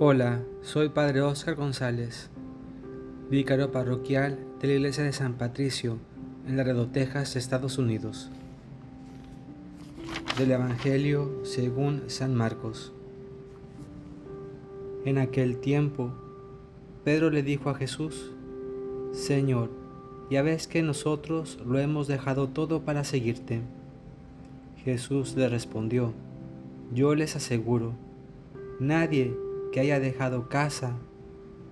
Hola, 0.00 0.42
soy 0.60 0.88
Padre 0.88 1.20
Oscar 1.20 1.54
González, 1.54 2.28
vicario 3.30 3.70
parroquial 3.70 4.40
de 4.60 4.66
la 4.66 4.74
Iglesia 4.74 5.04
de 5.04 5.12
San 5.12 5.34
Patricio 5.34 5.98
en 6.48 6.56
Laredo, 6.56 6.88
Texas, 6.88 7.36
Estados 7.36 7.78
Unidos. 7.78 8.28
Del 10.36 10.50
Evangelio 10.50 11.44
según 11.44 12.02
San 12.08 12.34
Marcos. 12.34 12.92
En 15.04 15.16
aquel 15.16 15.58
tiempo, 15.58 16.10
Pedro 17.04 17.30
le 17.30 17.44
dijo 17.44 17.70
a 17.70 17.76
Jesús, 17.76 18.32
Señor, 19.12 19.70
ya 20.28 20.42
ves 20.42 20.66
que 20.66 20.82
nosotros 20.82 21.60
lo 21.64 21.78
hemos 21.78 22.08
dejado 22.08 22.48
todo 22.48 22.80
para 22.80 23.04
seguirte. 23.04 23.60
Jesús 24.84 25.36
le 25.36 25.48
respondió, 25.48 26.12
Yo 26.92 27.14
les 27.14 27.36
aseguro, 27.36 27.92
nadie 28.80 29.36
que 29.74 29.80
haya 29.80 29.98
dejado 29.98 30.48
casa, 30.48 30.94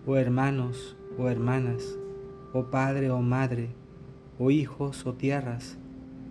o 0.09 0.17
hermanos, 0.17 0.97
o 1.19 1.29
hermanas, 1.29 2.01
o 2.53 2.65
padre 2.65 3.13
o 3.13 3.21
madre, 3.21 3.69
o 4.41 4.51
hijos 4.51 5.07
o 5.07 5.15
tierras, 5.15 5.79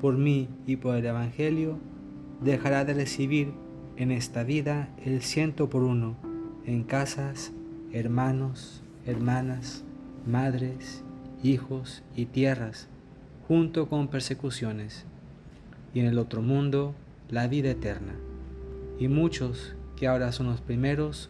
por 0.02 0.18
mí 0.18 0.50
y 0.68 0.76
por 0.76 0.98
el 0.98 1.06
Evangelio, 1.06 1.80
dejará 2.42 2.84
de 2.84 2.94
recibir 2.94 3.54
en 3.96 4.12
esta 4.12 4.44
vida 4.44 4.90
el 5.06 5.22
ciento 5.22 5.70
por 5.70 5.84
uno, 5.84 6.18
en 6.66 6.84
casas, 6.84 7.54
hermanos, 7.94 8.84
hermanas, 9.06 9.86
madres, 10.28 11.06
hijos 11.42 12.04
y 12.18 12.26
tierras, 12.26 12.90
junto 13.48 13.88
con 13.88 14.10
persecuciones, 14.10 15.06
y 15.94 16.02
en 16.02 16.08
el 16.08 16.20
otro 16.20 16.42
mundo 16.42 16.96
la 17.30 17.48
vida 17.48 17.70
eterna. 17.70 18.16
Y 19.00 19.08
muchos 19.08 19.78
que 19.96 20.08
ahora 20.08 20.34
son 20.34 20.48
los 20.48 20.60
primeros, 20.60 21.30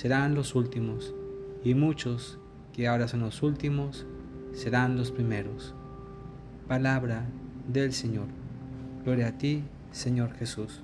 serán 0.00 0.34
los 0.34 0.54
últimos, 0.54 1.14
y 1.62 1.74
muchos 1.74 2.38
que 2.72 2.88
ahora 2.88 3.06
son 3.06 3.20
los 3.20 3.42
últimos 3.42 4.06
serán 4.54 4.96
los 4.96 5.10
primeros. 5.10 5.74
Palabra 6.66 7.28
del 7.68 7.92
Señor. 7.92 8.24
Gloria 9.04 9.26
a 9.26 9.36
ti, 9.36 9.62
Señor 9.90 10.32
Jesús. 10.32 10.80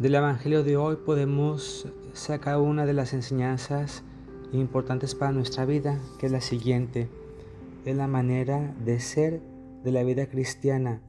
Del 0.00 0.14
Evangelio 0.14 0.62
de 0.62 0.76
hoy 0.76 0.94
podemos 0.94 1.88
sacar 2.12 2.58
una 2.58 2.86
de 2.86 2.92
las 2.92 3.12
enseñanzas 3.12 4.04
importantes 4.52 5.16
para 5.16 5.32
nuestra 5.32 5.64
vida, 5.64 5.98
que 6.20 6.26
es 6.26 6.32
la 6.32 6.40
siguiente. 6.40 7.08
Es 7.84 7.96
la 7.96 8.06
manera 8.06 8.76
de 8.84 9.00
ser 9.00 9.42
de 9.82 9.90
la 9.90 10.04
vida 10.04 10.26
cristiana 10.26 11.00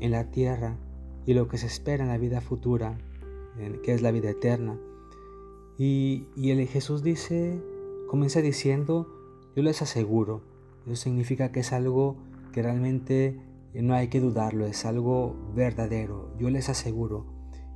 en 0.00 0.10
la 0.10 0.24
tierra 0.24 0.76
y 1.24 1.32
lo 1.32 1.48
que 1.48 1.56
se 1.56 1.68
espera 1.68 2.04
en 2.04 2.10
la 2.10 2.18
vida 2.18 2.42
futura 2.42 2.98
que 3.82 3.92
es 3.92 4.02
la 4.02 4.10
vida 4.10 4.30
eterna. 4.30 4.78
Y, 5.78 6.26
el 6.36 6.66
Jesús 6.66 7.02
dice, 7.02 7.60
comienza 8.08 8.40
diciendo, 8.40 9.06
yo 9.54 9.62
les 9.62 9.82
aseguro, 9.82 10.42
eso 10.86 10.96
significa 10.96 11.52
que 11.52 11.60
es 11.60 11.72
algo 11.72 12.16
que 12.52 12.62
realmente 12.62 13.38
no 13.74 13.94
hay 13.94 14.08
que 14.08 14.20
dudarlo, 14.20 14.66
es 14.66 14.86
algo 14.86 15.36
verdadero, 15.54 16.30
yo 16.38 16.48
les 16.48 16.68
aseguro. 16.68 17.26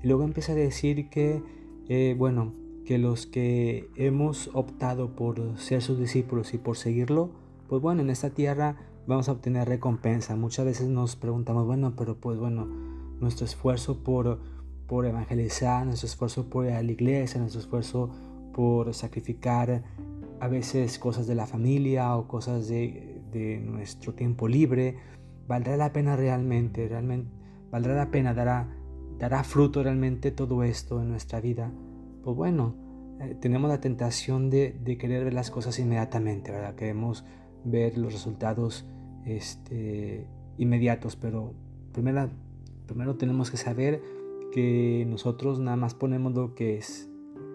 Y 0.02 0.06
luego 0.06 0.24
empieza 0.24 0.52
a 0.52 0.54
decir 0.54 1.10
que, 1.10 1.42
eh, 1.88 2.14
bueno, 2.16 2.54
que 2.86 2.98
los 2.98 3.26
que 3.26 3.90
hemos 3.96 4.50
optado 4.54 5.14
por 5.14 5.58
ser 5.58 5.82
sus 5.82 5.98
discípulos 5.98 6.54
y 6.54 6.58
por 6.58 6.78
seguirlo, 6.78 7.30
pues 7.68 7.82
bueno, 7.82 8.00
en 8.00 8.10
esta 8.10 8.30
tierra 8.30 8.76
vamos 9.06 9.28
a 9.28 9.32
obtener 9.32 9.68
recompensa. 9.68 10.36
Muchas 10.36 10.64
veces 10.64 10.88
nos 10.88 11.16
preguntamos, 11.16 11.66
bueno, 11.66 11.94
pero 11.96 12.16
pues 12.16 12.38
bueno, 12.38 12.66
nuestro 13.20 13.44
esfuerzo 13.44 14.02
por 14.02 14.40
por 14.90 15.06
evangelizar, 15.06 15.86
nuestro 15.86 16.08
esfuerzo 16.08 16.50
por 16.50 16.66
ir 16.66 16.72
a 16.72 16.82
la 16.82 16.90
iglesia, 16.90 17.38
nuestro 17.38 17.60
esfuerzo 17.60 18.10
por 18.52 18.92
sacrificar 18.92 19.84
a 20.40 20.48
veces 20.48 20.98
cosas 20.98 21.28
de 21.28 21.36
la 21.36 21.46
familia 21.46 22.16
o 22.16 22.26
cosas 22.26 22.66
de, 22.66 23.62
nuestro 23.64 24.14
tiempo 24.14 24.48
libre, 24.48 24.96
valdrá 25.46 25.76
la 25.76 25.92
pena 25.92 26.16
realmente, 26.16 26.88
realmente 26.88 27.30
valdrá 27.70 27.94
la 27.94 28.10
pena, 28.10 28.34
dará, 28.34 28.68
dará 29.16 29.44
fruto 29.44 29.80
realmente 29.84 30.32
todo 30.32 30.64
esto 30.64 31.00
en 31.00 31.10
nuestra 31.10 31.40
vida. 31.40 31.70
Pues 32.24 32.36
bueno, 32.36 32.74
eh, 33.20 33.36
tenemos 33.40 33.70
la 33.70 33.80
tentación 33.80 34.50
de, 34.50 34.74
querer 34.98 35.22
ver 35.22 35.34
las 35.34 35.52
cosas 35.52 35.78
inmediatamente, 35.78 36.50
¿verdad? 36.50 36.74
Queremos 36.74 37.24
ver 37.64 37.96
los 37.96 38.12
resultados 38.12 38.88
este, 39.24 40.26
inmediatos, 40.58 41.14
pero 41.14 41.54
primero, 41.92 42.28
primero 42.88 43.14
tenemos 43.14 43.52
que 43.52 43.56
saber 43.56 44.18
que 44.50 45.04
nosotros 45.08 45.58
nada 45.60 45.76
más 45.76 45.94
ponemos 45.94 46.34
lo 46.34 46.54
que 46.54 46.76
es, 46.76 47.10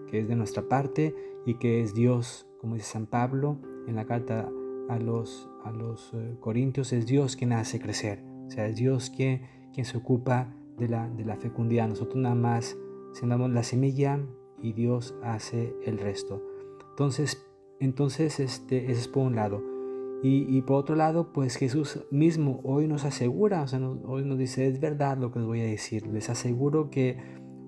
que 0.08 0.20
es 0.20 0.28
de 0.28 0.36
nuestra 0.36 0.68
parte 0.68 1.14
y 1.44 1.54
que 1.54 1.82
es 1.82 1.94
Dios, 1.94 2.46
como 2.60 2.74
dice 2.74 2.92
San 2.92 3.06
Pablo 3.06 3.58
en 3.86 3.96
la 3.96 4.06
carta 4.06 4.50
a 4.88 4.98
los, 4.98 5.48
a 5.64 5.70
los 5.70 6.12
eh, 6.14 6.36
Corintios, 6.40 6.92
es 6.92 7.06
Dios 7.06 7.36
quien 7.36 7.52
hace 7.52 7.80
crecer, 7.80 8.22
o 8.46 8.50
sea, 8.50 8.66
es 8.66 8.76
Dios 8.76 9.10
quien, 9.10 9.42
quien 9.72 9.84
se 9.84 9.96
ocupa 9.96 10.54
de 10.76 10.88
la, 10.88 11.08
de 11.08 11.24
la 11.24 11.36
fecundidad. 11.36 11.88
Nosotros 11.88 12.16
nada 12.16 12.34
más 12.34 12.76
sembramos 13.12 13.50
la 13.50 13.62
semilla 13.62 14.20
y 14.60 14.72
Dios 14.72 15.14
hace 15.22 15.74
el 15.84 15.98
resto. 15.98 16.42
Entonces, 16.90 17.46
entonces 17.80 18.40
este, 18.40 18.90
ese 18.90 19.00
es 19.00 19.08
por 19.08 19.26
un 19.26 19.36
lado. 19.36 19.75
Y, 20.22 20.62
por 20.62 20.76
otro 20.76 20.96
lado, 20.96 21.32
pues 21.32 21.56
Jesús 21.56 22.04
mismo 22.10 22.60
hoy 22.64 22.88
nos 22.88 23.04
asegura, 23.04 23.62
o 23.62 23.68
sea, 23.68 23.78
hoy 23.78 24.24
nos 24.24 24.38
dice, 24.38 24.66
es 24.66 24.80
verdad 24.80 25.18
lo 25.18 25.30
que 25.30 25.38
les 25.38 25.46
voy 25.46 25.60
a 25.60 25.64
decir, 25.64 26.06
les 26.08 26.30
aseguro 26.30 26.90
que 26.90 27.18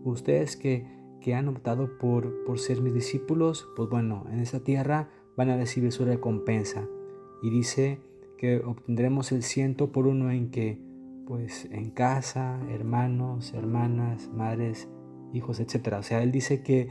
ustedes 0.02 0.56
que, 0.56 0.86
que 1.20 1.34
han 1.34 1.46
optado 1.46 1.98
por, 1.98 2.44
por 2.44 2.58
ser 2.58 2.80
mis 2.80 2.94
discípulos, 2.94 3.68
pues 3.76 3.88
bueno, 3.88 4.24
en 4.32 4.40
esta 4.40 4.60
tierra 4.60 5.10
van 5.36 5.50
a 5.50 5.56
recibir 5.56 5.92
su 5.92 6.04
recompensa. 6.04 6.88
Y 7.42 7.50
dice 7.50 8.00
que 8.38 8.58
obtendremos 8.58 9.30
el 9.30 9.42
ciento 9.42 9.92
por 9.92 10.06
uno 10.06 10.30
en 10.30 10.50
que, 10.50 10.80
pues 11.26 11.68
en 11.70 11.90
casa, 11.90 12.60
hermanos, 12.70 13.52
hermanas, 13.54 14.30
madres, 14.32 14.88
hijos, 15.32 15.60
etc. 15.60 15.96
O 15.98 16.02
sea, 16.02 16.22
él 16.22 16.32
dice 16.32 16.62
que, 16.62 16.88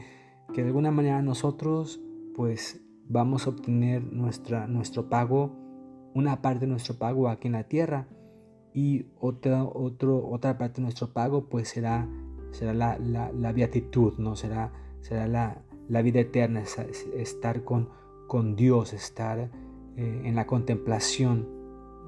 que 0.54 0.62
de 0.62 0.68
alguna 0.68 0.92
manera 0.92 1.20
nosotros, 1.20 2.00
pues 2.34 2.80
vamos 3.08 3.46
a 3.46 3.50
obtener 3.50 4.02
nuestra, 4.12 4.66
nuestro 4.66 5.08
pago, 5.08 5.52
una 6.14 6.42
parte 6.42 6.60
de 6.60 6.66
nuestro 6.66 6.96
pago 6.96 7.28
aquí 7.28 7.48
en 7.48 7.54
la 7.54 7.64
tierra 7.64 8.06
y 8.74 9.06
otra, 9.18 9.64
otro, 9.64 10.28
otra 10.28 10.58
parte 10.58 10.76
de 10.76 10.82
nuestro 10.82 11.12
pago 11.12 11.48
pues 11.48 11.68
será, 11.68 12.08
será 12.50 12.74
la, 12.74 12.98
la, 12.98 13.52
beatitud, 13.52 14.18
¿no? 14.18 14.36
será, 14.36 14.72
será 15.00 15.26
la, 15.26 15.62
la 15.88 16.02
vida 16.02 16.20
eterna, 16.20 16.62
estar 17.16 17.64
con, 17.64 17.88
con 18.26 18.56
Dios, 18.56 18.92
estar 18.92 19.50
eh, 19.96 20.22
en 20.24 20.34
la 20.34 20.46
contemplación, 20.46 21.48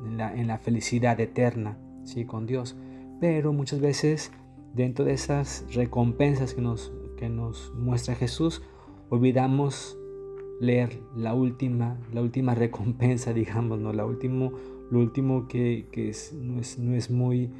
en 0.06 0.16
la, 0.18 0.34
en 0.34 0.46
la, 0.46 0.58
felicidad 0.58 1.18
eterna 1.18 1.78
¿sí? 2.04 2.24
con 2.24 2.46
Dios. 2.46 2.76
Pero 3.20 3.52
muchas 3.52 3.80
veces 3.80 4.32
dentro 4.74 5.04
de 5.04 5.12
esas 5.12 5.64
recompensas 5.74 6.54
que 6.54 6.60
nos, 6.60 6.92
que 7.16 7.28
nos 7.28 7.72
muestra 7.74 8.14
Jesús, 8.14 8.62
olvidamos 9.08 9.99
leer 10.60 11.00
la 11.16 11.34
última, 11.34 11.96
la 12.12 12.22
última 12.22 12.54
recompensa, 12.64 13.32
digamos, 13.32 13.80
¿no? 13.80 13.92
La 13.92 14.06
último, 14.06 14.52
lo 14.90 15.00
último 15.00 15.48
que, 15.48 15.88
es, 15.92 16.32
no, 16.32 16.60
es, 16.60 16.78
no, 16.78 16.94
es, 16.94 17.10
muy, 17.10 17.50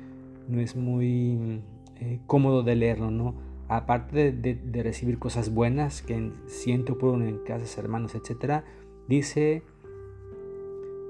no 0.48 0.60
es 0.60 0.76
muy 0.76 1.62
eh, 1.96 2.20
cómodo 2.26 2.62
de 2.62 2.76
leerlo, 2.76 3.10
¿no? 3.10 3.34
Aparte 3.68 4.32
de, 4.32 4.82
recibir 4.82 5.18
cosas 5.18 5.54
buenas, 5.54 6.02
que 6.02 6.32
siento 6.46 6.98
por 6.98 7.10
uno 7.10 7.24
en 7.24 7.38
casas, 7.38 7.78
hermanos, 7.78 8.14
etc., 8.14 8.64
dice, 9.08 9.62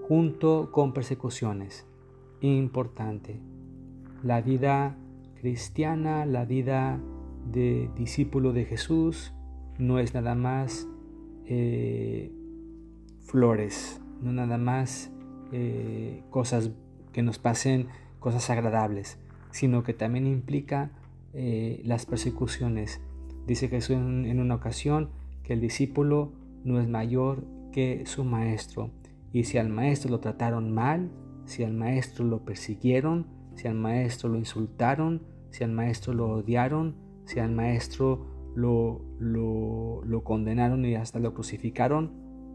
junto 0.06 0.70
con 0.70 0.92
persecuciones, 0.92 1.86
importante, 2.42 3.40
la 4.22 4.42
vida 4.42 4.96
cristiana, 5.40 6.26
la 6.26 6.44
vida 6.44 7.00
de 7.50 7.88
discípulo 7.96 8.52
de 8.52 8.66
Jesús, 8.66 9.32
no 9.78 9.98
es 9.98 10.12
nada 10.12 10.34
más 10.34 10.86
eh, 11.52 12.30
flores, 13.24 14.00
no 14.22 14.32
nada 14.32 14.56
más 14.56 15.10
eh, 15.50 16.22
cosas 16.30 16.70
que 17.12 17.22
nos 17.22 17.40
pasen, 17.40 17.88
cosas 18.20 18.48
agradables, 18.50 19.18
sino 19.50 19.82
que 19.82 19.92
también 19.92 20.28
implica 20.28 20.92
eh, 21.34 21.82
las 21.84 22.06
persecuciones. 22.06 23.00
Dice 23.48 23.68
Jesús 23.68 23.96
en, 23.96 24.26
en 24.26 24.38
una 24.38 24.54
ocasión 24.54 25.10
que 25.42 25.54
el 25.54 25.60
discípulo 25.60 26.32
no 26.62 26.80
es 26.80 26.88
mayor 26.88 27.44
que 27.72 28.04
su 28.06 28.22
maestro. 28.22 28.92
Y 29.32 29.42
si 29.42 29.58
al 29.58 29.70
maestro 29.70 30.12
lo 30.12 30.20
trataron 30.20 30.72
mal, 30.72 31.10
si 31.46 31.64
al 31.64 31.72
maestro 31.72 32.24
lo 32.24 32.44
persiguieron, 32.44 33.26
si 33.56 33.66
al 33.66 33.74
maestro 33.74 34.28
lo 34.28 34.38
insultaron, 34.38 35.22
si 35.50 35.64
al 35.64 35.72
maestro 35.72 36.14
lo 36.14 36.28
odiaron, 36.28 36.94
si 37.24 37.40
al 37.40 37.50
maestro 37.50 38.39
lo, 38.54 39.02
lo, 39.18 40.24
condenaron 40.24 40.84
y 40.84 40.94
hasta 40.94 41.18
lo 41.18 41.34
crucificaron, 41.34 42.12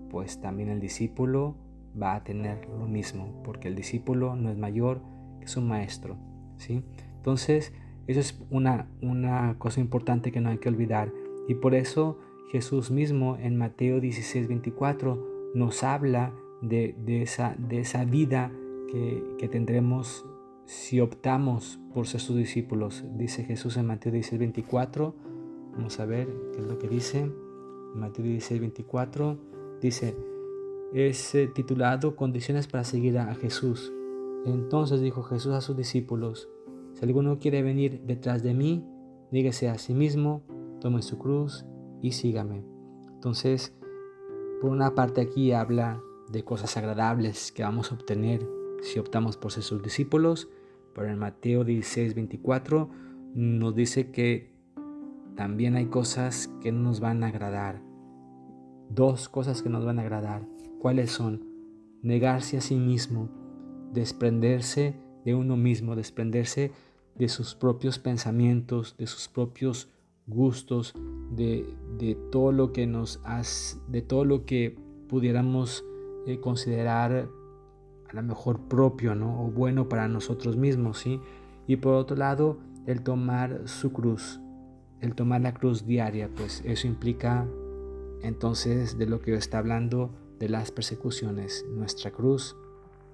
pues 0.09 0.39
también 0.39 0.69
el 0.69 0.79
discípulo 0.79 1.55
va 2.01 2.15
a 2.15 2.23
tener 2.23 2.67
lo 2.67 2.87
mismo, 2.87 3.41
porque 3.43 3.67
el 3.67 3.75
discípulo 3.75 4.35
no 4.35 4.49
es 4.49 4.57
mayor 4.57 5.01
que 5.39 5.47
su 5.47 5.61
maestro. 5.61 6.17
¿sí? 6.57 6.83
Entonces, 7.17 7.73
Eso 8.07 8.19
es 8.19 8.39
una, 8.51 8.87
una 9.01 9.57
cosa 9.57 9.79
importante 9.81 10.31
que 10.31 10.39
no 10.39 10.49
hay 10.49 10.59
que 10.59 10.69
olvidar. 10.69 11.11
Y 11.47 11.55
por 11.55 11.73
eso 11.73 12.19
Jesús 12.51 12.91
mismo 12.91 13.35
en 13.37 13.57
Mateo 13.57 13.99
16, 13.99 14.47
24 14.47 15.51
nos 15.55 15.83
habla 15.83 16.31
de, 16.61 16.95
esa, 17.21 17.55
de 17.57 17.79
esa 17.79 18.05
vida 18.05 18.51
que, 18.91 19.23
que, 19.39 19.47
tendremos 19.47 20.25
si 20.65 20.99
optamos 20.99 21.79
por 21.93 22.07
ser 22.07 22.21
sus 22.21 22.35
discípulos. 22.35 23.03
Dice 23.17 23.43
Jesús 23.43 23.77
en 23.77 23.87
Mateo 23.87 24.11
16, 24.11 24.39
24. 24.39 25.15
Vamos 25.75 25.99
a 25.99 26.05
ver 26.05 26.27
qué 26.53 26.61
es 26.61 26.67
lo 26.67 26.77
que 26.77 26.87
dice. 26.87 27.31
Mateo 27.93 28.25
16, 28.25 28.59
24. 28.61 29.37
Dice, 29.81 30.15
es 30.93 31.35
eh, 31.35 31.47
titulado 31.47 32.15
Condiciones 32.15 32.67
para 32.67 32.83
seguir 32.83 33.17
a 33.17 33.35
Jesús. 33.35 33.91
Entonces 34.45 35.01
dijo 35.01 35.23
Jesús 35.23 35.53
a 35.53 35.61
sus 35.61 35.75
discípulos, 35.75 36.49
si 36.93 37.03
alguno 37.03 37.39
quiere 37.39 37.61
venir 37.61 38.01
detrás 38.05 38.43
de 38.43 38.53
mí, 38.53 38.85
dígase 39.31 39.67
a 39.69 39.77
sí 39.77 39.93
mismo, 39.93 40.43
tome 40.79 41.01
su 41.01 41.17
cruz 41.17 41.65
y 42.01 42.13
sígame. 42.13 42.63
Entonces, 43.13 43.73
por 44.61 44.69
una 44.69 44.95
parte 44.95 45.21
aquí 45.21 45.51
habla 45.51 46.01
de 46.31 46.43
cosas 46.43 46.77
agradables 46.77 47.51
que 47.51 47.63
vamos 47.63 47.91
a 47.91 47.95
obtener 47.95 48.47
si 48.81 48.99
optamos 48.99 49.35
por 49.35 49.51
ser 49.51 49.63
sus 49.63 49.81
discípulos, 49.81 50.47
pero 50.93 51.09
en 51.09 51.17
Mateo 51.17 51.63
16, 51.63 52.15
24 52.15 52.89
nos 53.33 53.75
dice 53.75 54.11
que 54.11 54.54
también 55.35 55.75
hay 55.75 55.87
cosas 55.87 56.49
que 56.61 56.71
no 56.71 56.79
nos 56.79 56.99
van 56.99 57.23
a 57.23 57.27
agradar. 57.27 57.81
Dos 58.89 59.27
cosas 59.29 59.61
que 59.61 59.69
nos 59.69 59.83
van 59.83 59.99
a 59.99 60.03
agradar. 60.03 60.47
¿Cuáles 60.79 61.11
son? 61.11 61.43
Negarse 62.01 62.57
a 62.57 62.61
sí 62.61 62.75
mismo, 62.75 63.29
desprenderse 63.91 64.95
de 65.25 65.35
uno 65.35 65.57
mismo, 65.57 65.95
desprenderse 65.95 66.71
de 67.15 67.29
sus 67.29 67.55
propios 67.55 67.99
pensamientos, 67.99 68.95
de 68.97 69.07
sus 69.07 69.27
propios 69.27 69.89
gustos, 70.27 70.93
de, 71.31 71.75
todo 72.31 72.51
lo 72.51 72.71
que 72.71 72.87
nos 72.87 73.19
hace, 73.23 73.77
de 73.87 74.01
todo 74.01 74.25
lo 74.25 74.45
que 74.45 74.77
pudiéramos 75.07 75.83
eh, 76.27 76.39
considerar 76.39 77.27
a 78.09 78.13
lo 78.13 78.23
mejor 78.23 78.67
propio, 78.67 79.15
¿no? 79.15 79.45
O 79.45 79.51
bueno 79.51 79.89
para 79.89 80.07
nosotros 80.07 80.57
mismos, 80.57 80.99
¿sí? 80.99 81.19
Y 81.67 81.77
por 81.77 81.95
otro 81.95 82.15
lado, 82.15 82.59
el 82.85 83.01
tomar 83.01 83.67
su 83.67 83.91
cruz, 83.91 84.39
el 85.01 85.15
tomar 85.15 85.41
la 85.41 85.53
cruz 85.53 85.85
diaria, 85.85 86.29
pues 86.35 86.61
eso 86.65 86.87
implica 86.87 87.47
entonces 88.21 88.97
de 88.97 89.05
lo 89.05 89.21
que 89.21 89.33
está 89.35 89.59
hablando 89.59 90.11
de 90.39 90.49
las 90.49 90.71
persecuciones. 90.71 91.65
Nuestra 91.69 92.11
cruz 92.11 92.55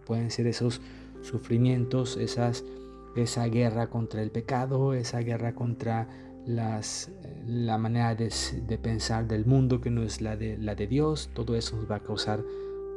pueden 0.06 0.32
ser 0.32 0.48
esos 0.48 0.82
sufrimientos, 1.22 2.18
esas, 2.18 2.64
esa 3.16 3.46
guerra 3.46 3.90
contra 3.90 4.22
el 4.22 4.32
pecado, 4.32 4.94
esa 4.94 5.20
guerra 5.20 5.54
contra 5.54 6.08
las, 6.46 7.12
la 7.46 7.78
manera 7.78 8.16
de, 8.16 8.30
pensar 8.82 9.28
del 9.28 9.46
mundo 9.46 9.82
que 9.82 9.92
no 9.92 10.02
es 10.02 10.22
la 10.22 10.36
de, 10.36 10.58
la 10.58 10.76
de 10.76 10.88
Dios. 10.88 11.30
Todo 11.34 11.56
eso 11.56 11.76
nos 11.76 11.90
va 11.90 11.98
a 11.98 12.04
causar 12.04 12.44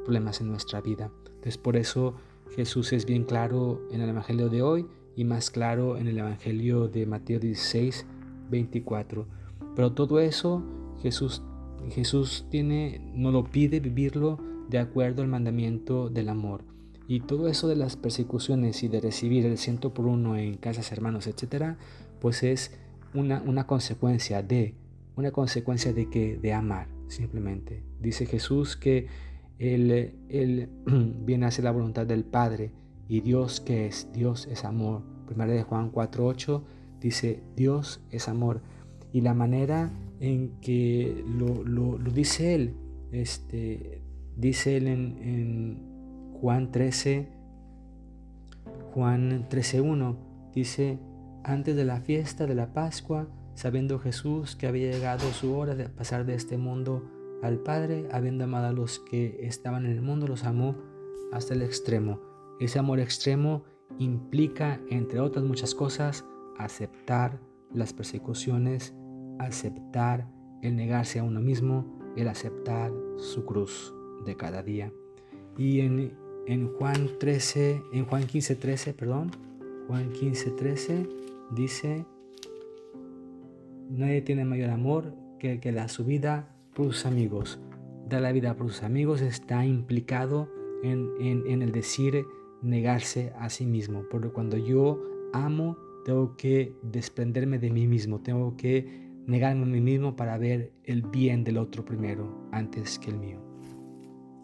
problemas 0.05 0.41
en 0.41 0.49
nuestra 0.49 0.81
vida. 0.81 1.11
Entonces 1.27 1.59
por 1.59 1.77
eso 1.77 2.15
Jesús 2.55 2.93
es 2.93 3.07
bien 3.07 3.25
claro 3.25 3.83
en 3.91 4.01
el 4.01 4.09
Evangelio 4.11 4.49
de 4.49 4.63
hoy 4.63 4.87
y 5.17 5.25
más 5.25 5.51
claro 5.51 5.97
en 5.97 6.07
el 6.07 6.19
Evangelio 6.19 6.89
de 6.89 7.07
Mateo 7.07 7.39
16, 7.39 8.07
24. 8.51 9.27
Pero 9.75 9.93
todo 9.93 10.21
eso 10.21 10.63
Jesús 11.03 11.43
Jesús 11.91 12.47
tiene, 12.51 13.01
no 13.15 13.31
lo 13.31 13.45
pide 13.45 13.81
vivirlo 13.81 14.39
de 14.69 14.79
acuerdo 14.79 15.23
al 15.23 15.29
mandamiento 15.29 16.09
del 16.09 16.29
amor. 16.29 16.65
Y 17.07 17.21
todo 17.21 17.49
eso 17.49 17.69
de 17.69 17.77
las 17.77 17.97
persecuciones 17.97 18.83
y 18.83 18.89
de 18.89 19.01
recibir 19.01 19.45
el 19.45 19.59
ciento 19.59 19.93
por 19.93 20.07
uno 20.07 20.37
en 20.37 20.57
casas, 20.57 20.91
hermanos, 20.93 21.27
etcétera, 21.27 21.77
pues 22.21 22.43
es 22.43 22.73
una, 23.13 23.43
una 23.43 23.67
consecuencia 23.67 24.43
de, 24.43 24.75
una 25.17 25.31
consecuencia 25.31 25.93
de 25.93 26.09
que, 26.09 26.39
de 26.39 26.55
amar, 26.55 26.89
simplemente. 27.09 27.83
Dice 28.01 28.25
Jesús 28.25 28.77
que 28.77 29.09
él, 29.59 30.15
él 30.31 30.71
viene 31.27 31.45
a 31.45 31.49
hacer 31.49 31.65
la 31.65 31.73
voluntad 31.73 32.07
del 32.07 32.25
Padre 32.25 32.73
y 33.07 33.21
Dios 33.21 33.61
que 33.61 33.87
es, 33.87 34.11
Dios 34.13 34.47
es 34.51 34.65
amor. 34.65 35.03
Primera 35.27 35.53
de 35.53 35.63
Juan 35.63 35.93
4.8 35.93 36.63
dice, 37.05 37.43
Dios 37.55 38.01
es 38.11 38.29
amor. 38.29 38.63
Y 39.13 39.21
la 39.21 39.35
manera 39.35 39.93
en 40.21 40.59
que 40.61 41.23
lo, 41.27 41.99
dice 41.99 42.55
él. 42.55 42.75
Este, 43.13 44.01
dice 44.37 44.79
él 44.79 44.89
en, 44.89 45.95
Juan 46.41 46.73
13, 46.73 47.29
Juan 48.93 49.49
13.1, 49.49 50.17
dice, 50.53 50.99
antes 51.43 51.77
de 51.77 51.85
la 51.85 52.01
fiesta 52.01 52.47
de 52.47 52.55
la 52.55 52.73
Pascua, 52.73 53.29
sabiendo 53.55 53.99
Jesús 53.99 54.57
que 54.57 54.67
había 54.67 54.91
llegado 54.91 55.31
su 55.33 55.57
hora 55.57 55.75
de 55.75 55.89
pasar 55.89 56.27
de 56.27 56.35
este 56.35 56.59
mundo 56.59 57.03
al 57.43 57.59
Padre, 57.59 58.09
habiendo 58.13 58.45
amado 58.45 58.67
a 58.67 58.73
los 58.73 58.99
que 58.99 59.39
estaban 59.47 59.87
en 59.87 59.93
el 59.93 60.03
mundo, 60.03 60.27
los 60.27 60.45
amó 60.45 60.75
hasta 61.33 61.55
el 61.55 61.63
extremo. 61.63 62.21
Ese 62.61 62.79
amor 62.79 62.99
extremo 62.99 63.65
implica, 63.99 64.81
entre 64.91 65.21
otras 65.21 65.45
muchas 65.45 65.75
cosas, 65.75 66.25
aceptar 66.59 67.41
las 67.73 67.93
persecuciones 67.93 68.95
aceptar 69.39 70.27
el 70.63 70.77
negarse 70.77 71.19
a 71.19 71.25
uno 71.25 71.41
mismo, 71.41 71.85
el 72.17 72.29
aceptar 72.29 72.93
su 73.17 73.45
cruz 73.45 73.95
de 74.25 74.37
cada 74.37 74.63
día. 74.63 74.93
Y 75.59 75.81
en, 75.81 76.13
en 76.47 76.69
Juan 76.75 77.11
13, 77.19 77.83
en 77.93 78.07
Juan 78.07 78.27
15, 78.27 78.57
13, 78.57 78.95
perdón, 78.95 79.31
Juan 79.89 80.11
15, 80.11 80.51
13 80.53 81.09
dice, 81.51 82.07
nadie 83.91 84.23
tiene 84.23 84.45
mayor 84.45 84.71
amor 84.71 85.15
que 85.39 85.53
el 85.53 85.61
que 85.61 85.73
da 85.73 85.89
su 85.89 86.05
vida 86.05 86.57
por 86.75 86.87
sus 86.87 87.07
amigos. 87.07 87.61
Dar 88.09 88.23
la 88.23 88.33
vida 88.33 88.55
por 88.57 88.69
sus 88.69 88.83
amigos 88.83 89.21
está 89.21 89.65
implicado 89.67 90.49
en, 90.83 91.11
en, 91.21 91.47
en 91.47 91.63
el 91.63 91.73
decir 91.73 92.25
negarse 92.63 93.33
a 93.39 93.51
sí 93.51 93.67
mismo. 93.67 94.05
Porque 94.11 94.29
cuando 94.29 94.57
yo 94.57 95.01
amo, 95.33 95.77
tengo 96.05 96.37
que 96.37 96.75
desprenderme 96.83 97.59
de 97.59 97.71
mí 97.71 97.87
mismo, 97.87 98.21
tengo 98.21 98.57
que 98.57 99.05
negarme 99.27 99.63
a 99.63 99.67
mí 99.67 99.81
mismo 99.81 100.17
para 100.17 100.39
ver 100.39 100.73
el 100.85 101.03
bien 101.03 101.45
del 101.45 101.59
otro 101.59 101.85
primero 101.85 102.49
antes 102.53 102.99
que 102.99 103.11
el 103.11 103.19
mío. 103.19 103.41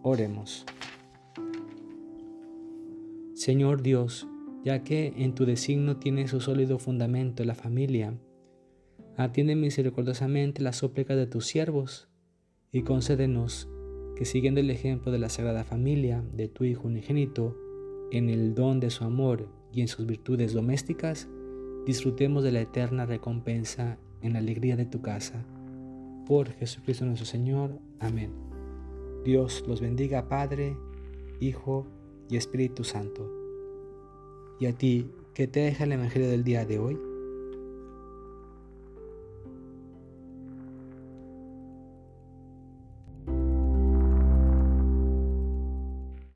Oremos. 0.02 0.64
Señor 3.34 3.82
Dios, 3.82 4.26
ya 4.64 4.82
que 4.82 5.12
en 5.16 5.34
tu 5.34 5.44
designio 5.44 5.96
tiene 5.96 6.28
su 6.28 6.40
sólido 6.40 6.78
fundamento 6.78 7.44
la 7.44 7.54
familia, 7.54 8.18
atiende 9.16 9.54
misericordiosamente 9.56 10.62
las 10.62 10.76
súplicas 10.76 11.16
de 11.16 11.26
tus 11.26 11.46
siervos 11.46 12.08
y 12.72 12.82
concédenos 12.82 13.68
que 14.16 14.24
siguiendo 14.24 14.60
el 14.60 14.70
ejemplo 14.70 15.12
de 15.12 15.18
la 15.18 15.28
Sagrada 15.28 15.64
Familia 15.64 16.22
de 16.32 16.48
tu 16.48 16.64
Hijo 16.64 16.88
unigénito, 16.88 17.56
en 18.10 18.28
el 18.28 18.54
don 18.54 18.80
de 18.80 18.90
su 18.90 19.04
amor 19.04 19.48
y 19.72 19.82
en 19.82 19.88
sus 19.88 20.04
virtudes 20.04 20.52
domésticas, 20.52 21.28
disfrutemos 21.86 22.44
de 22.44 22.52
la 22.52 22.60
eterna 22.60 23.06
recompensa 23.06 23.98
en 24.22 24.32
la 24.34 24.38
alegría 24.38 24.76
de 24.76 24.86
tu 24.86 25.00
casa. 25.02 25.44
Por 26.26 26.50
Jesucristo 26.52 27.04
nuestro 27.04 27.26
Señor. 27.26 27.78
Amén. 27.98 28.32
Dios 29.24 29.64
los 29.66 29.80
bendiga, 29.80 30.28
Padre, 30.28 30.76
Hijo 31.40 31.86
y 32.28 32.36
Espíritu 32.36 32.84
Santo. 32.84 33.30
Y 34.58 34.66
a 34.66 34.72
ti, 34.72 35.10
que 35.34 35.46
te 35.46 35.60
deja 35.60 35.84
el 35.84 35.92
Evangelio 35.92 36.28
del 36.28 36.44
día 36.44 36.64
de 36.64 36.78
hoy, 36.78 36.98